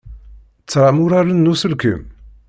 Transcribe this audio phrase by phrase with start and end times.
[0.69, 2.01] Tram uraren n uselkim?